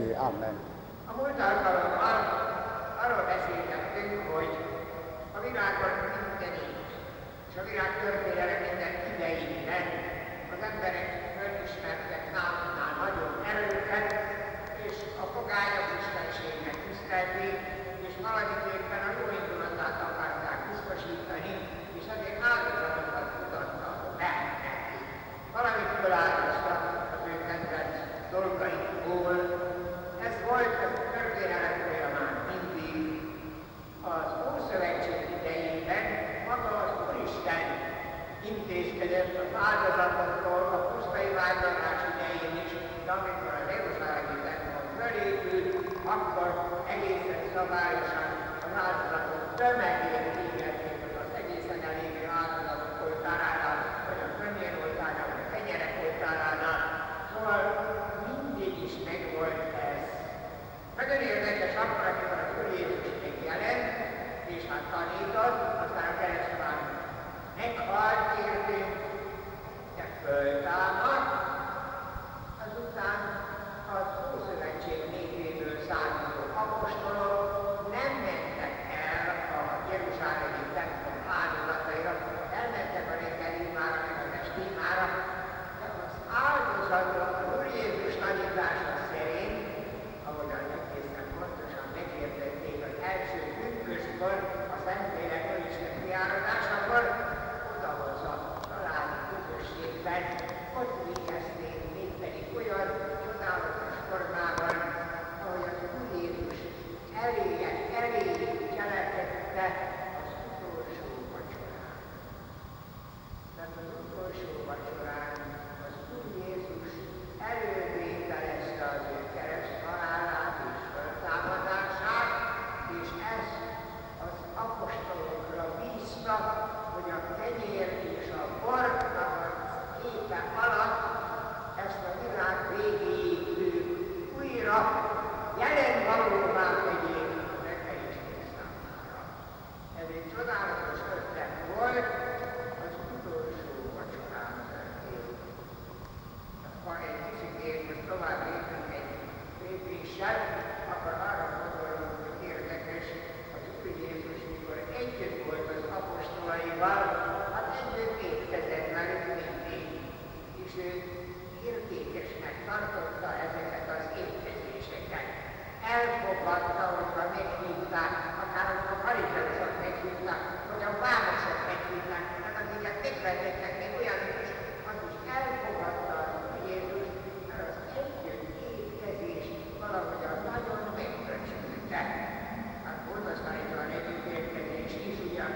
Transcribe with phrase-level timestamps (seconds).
[0.00, 0.69] อีก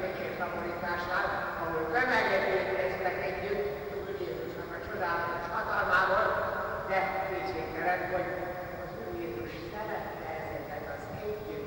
[0.00, 1.28] megközelítés takarítását,
[1.62, 3.66] ahol tömegegyeztek együtt
[4.21, 6.27] Jézusnak a csodálatos hatalmával,
[6.91, 8.28] de kétségtelen, hogy
[8.84, 11.62] az Úr Jézus szerette ezeket az együtt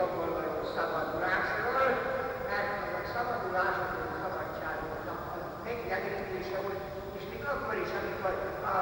[0.00, 1.86] gyakorló szabadulásról,
[2.50, 3.88] mert ez a szabadulás a
[4.22, 6.82] szabadságunknak a megjelenítése volt,
[7.16, 8.32] és még akkor is, amikor
[8.74, 8.76] a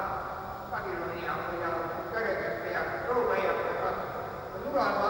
[0.71, 1.73] babiloniak, vagy a
[2.13, 3.59] görögök, vagy a rómaiak,
[4.87, 5.08] a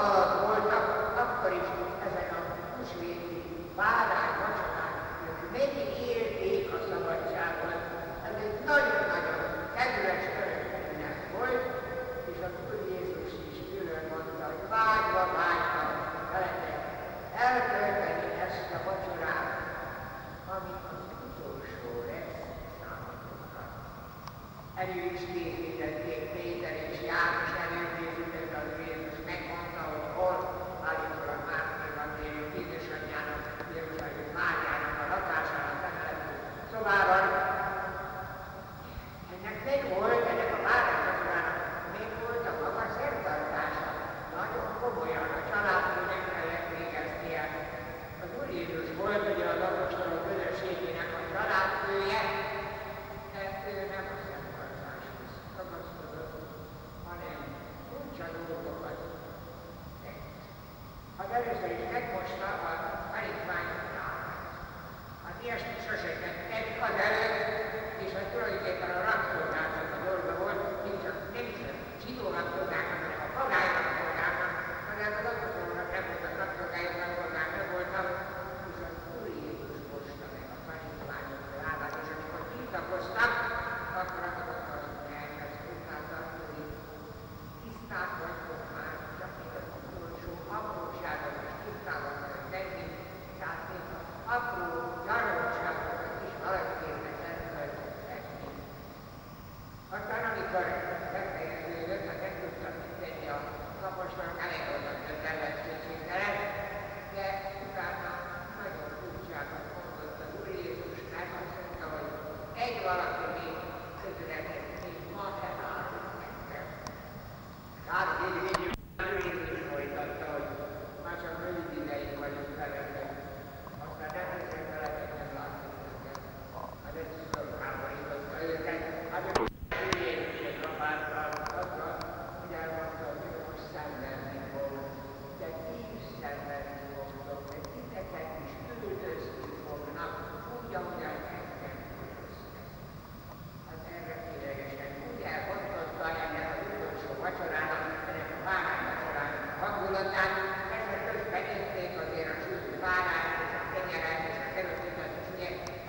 [112.88, 113.38] para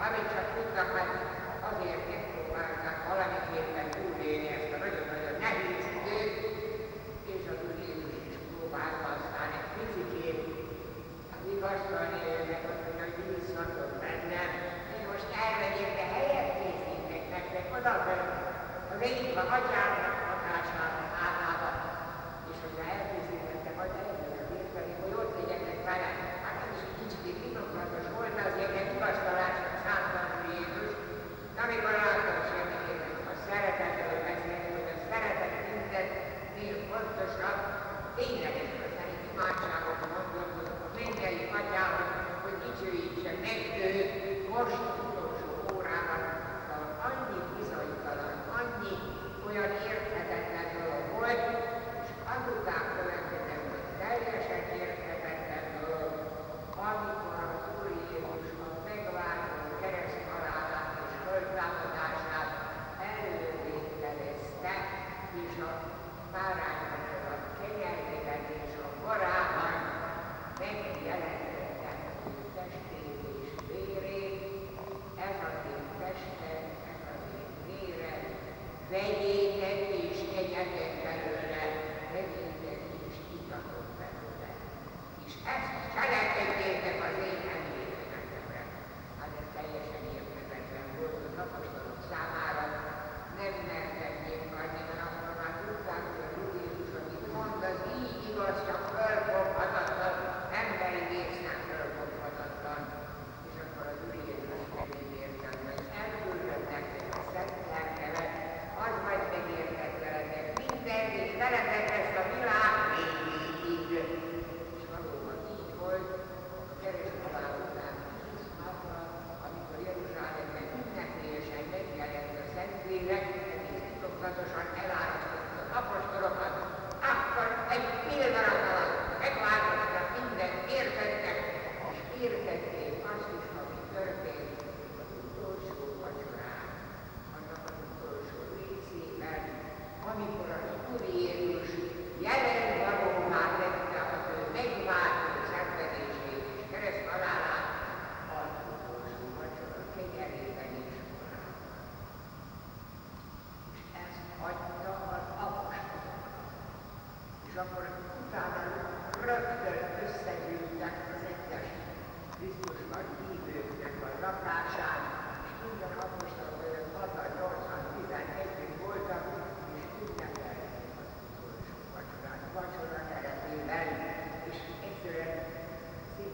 [0.06, 1.29] amint csak tudnak menni.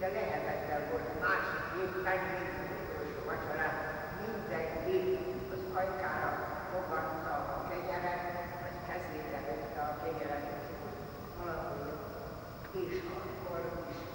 [0.06, 3.78] de lehetetlen volt másik évben nézni utolsó vacsorát,
[4.26, 5.20] minden év
[5.56, 6.32] az ajkára
[6.72, 8.24] fogadta a kenyeret,
[8.62, 10.94] vagy kezére vette a kenyeret, és akkor
[12.84, 14.15] és akkor is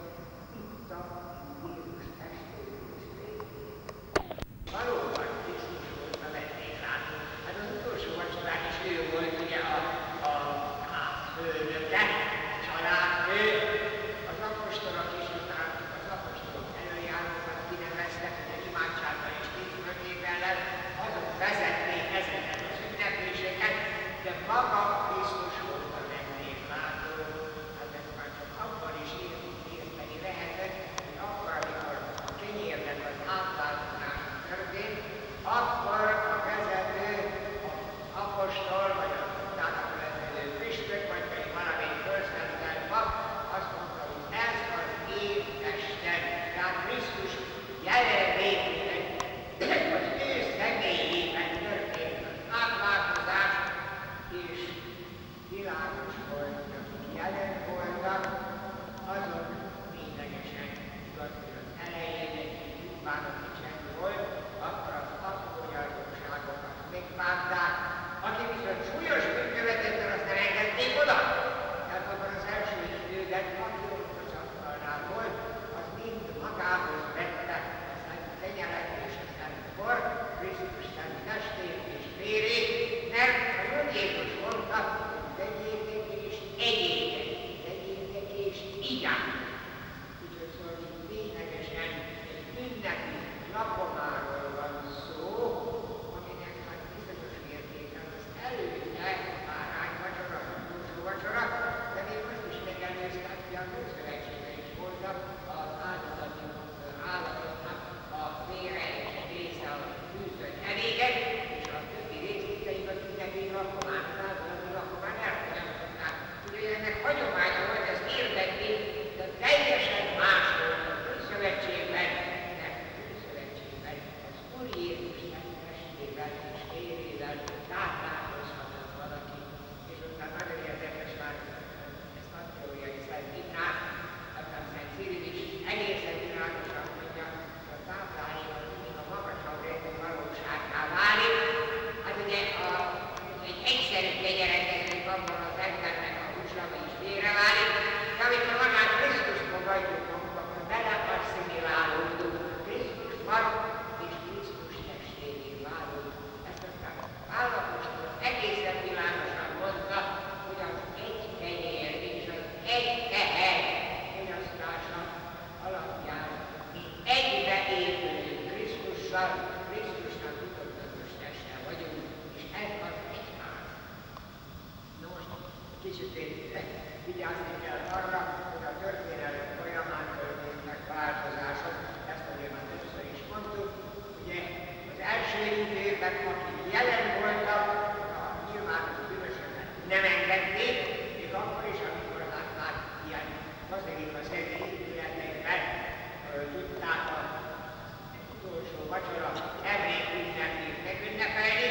[199.73, 201.69] emlékünnepét megünnepelni,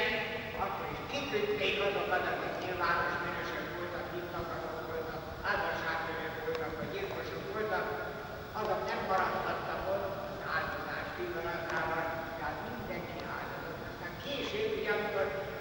[0.64, 7.86] akkor is kiküldték azokat, akik nyilvános bűnösök voltak, kittakarok voltak, házasságtörők voltak, vagy gyilkosok voltak,
[8.60, 10.04] azok nem maradhattak az
[10.56, 12.06] áldozás pillanatában,
[12.38, 13.82] tehát mindenki áldozott.
[13.90, 14.70] Aztán később,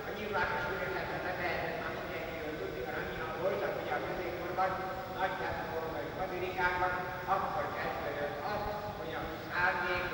[0.09, 4.71] a nyilvános bűnöket nem lehetett már mindenkiről tudni, mert annyian voltak, ugye a középkorban,
[5.19, 6.93] nagy tehát a borgai bazilikákban,
[7.35, 8.63] akkor kezdődött az,
[8.99, 10.08] hogy a szándék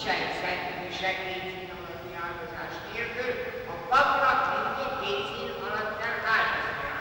[0.00, 3.32] nincsen szentmű segédszínalatti áldozás nélkül,
[3.72, 6.96] a papnak mindig két szín alatt kell áldoznia.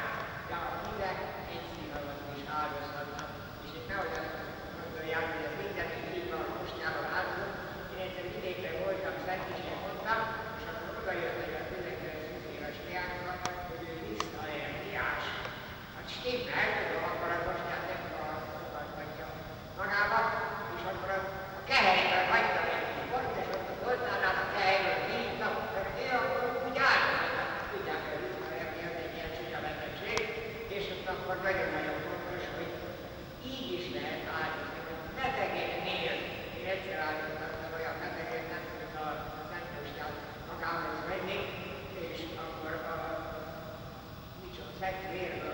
[0.50, 3.30] De a hívek két szín alatt is áldozhatnak.
[3.64, 4.34] És itt nehogy azt
[4.80, 7.54] gondolják, hogy ez mindenki hívva a mostjában áldozat.
[7.92, 10.20] Én egyszer vidékre voltam, szent is mondtam,
[10.58, 13.40] és akkor oda jött egy a 19 éves diáknak,
[13.70, 15.24] hogy ő visszaerdiás.
[15.96, 16.70] Hát stimmel,
[44.90, 45.49] emberek vérről.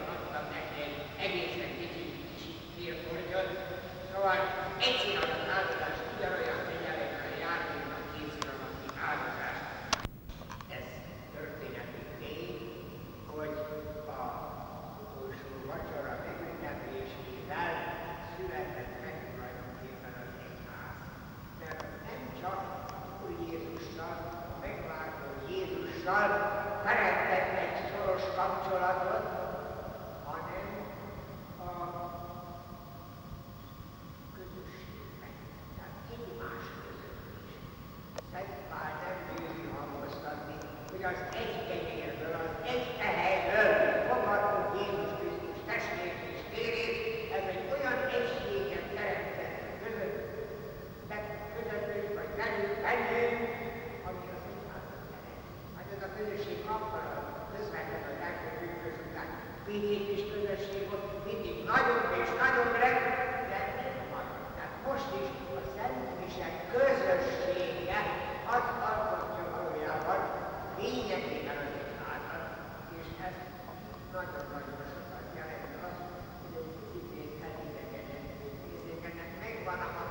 [79.78, 80.05] Panama.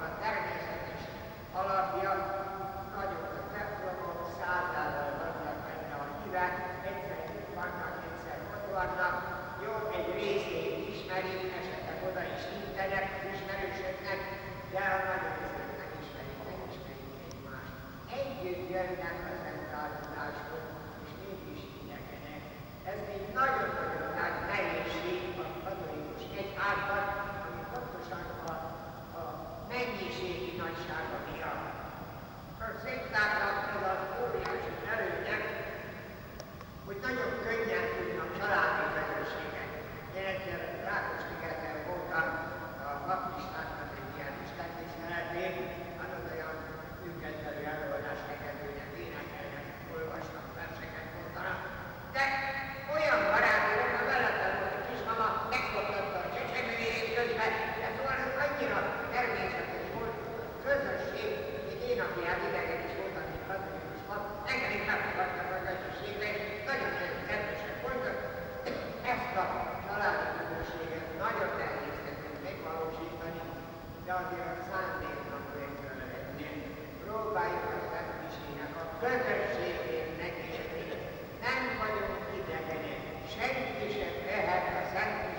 [84.94, 85.33] Thank you.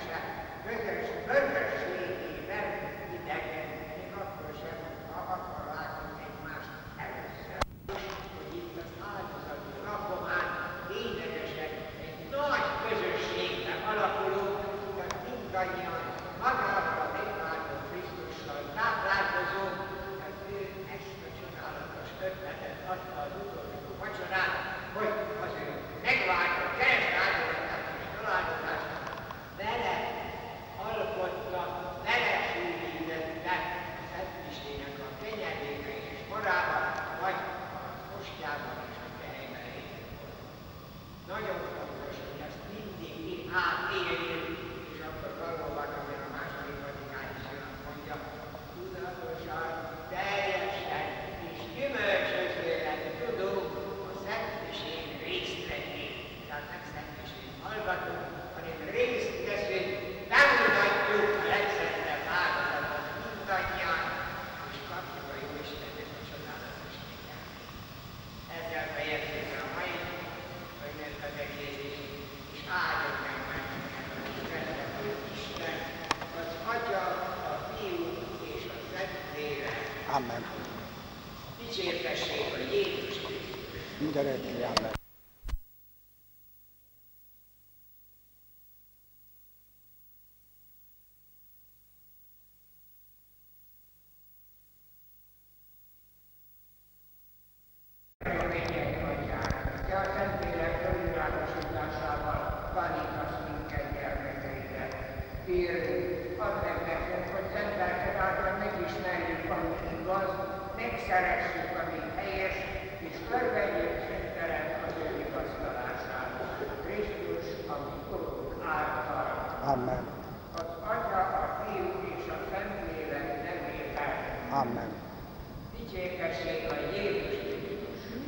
[43.56, 44.35] not being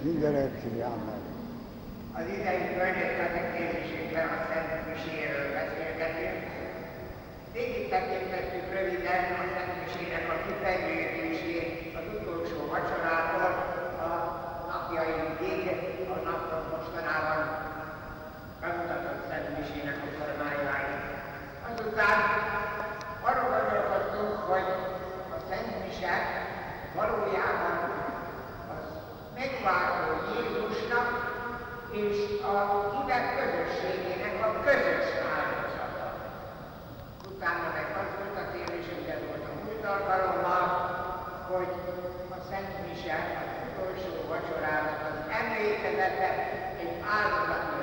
[0.01, 0.51] Mindenek
[2.19, 6.43] Az idei Földét megkérdésében a Szent Miséről beszélgetünk.
[7.53, 13.51] Végig tekintettük röviden a Szent Misének a kifejlődését az utolsó vacsorától
[14.07, 14.09] a
[14.71, 15.63] napjainkig,
[16.15, 17.41] a naptól mostanában
[18.61, 21.05] bemutatott Szent Misének a formájáit.
[21.69, 22.17] Azután
[23.27, 24.67] arra gondolkoztunk, hogy
[25.35, 26.15] a Szent Mise
[26.95, 27.76] valójában
[29.37, 31.09] megváró Jézusnak
[31.91, 32.17] és
[32.53, 32.55] a
[32.93, 36.07] hívek közösségének a közös áldozata.
[37.31, 40.65] Utána meg az volt a kérdésünkben volt a múlt alkalommal,
[41.51, 41.71] hogy
[42.35, 46.29] a Szent Mise az utolsó vacsorának az emlékezete
[46.81, 47.76] egy áldozat